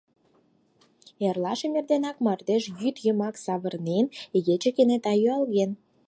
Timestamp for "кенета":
4.75-5.13